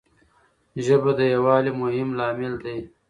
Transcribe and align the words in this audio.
ژبه 0.85 1.11
د 1.19 1.21
یووالي 1.33 1.71
مهم 1.81 2.09
لامل 2.19 2.53
دی. 2.63 2.77